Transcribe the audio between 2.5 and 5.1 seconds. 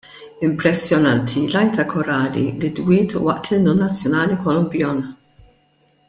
li dwiet waqt l-innu nazzjonali Kolumbjan.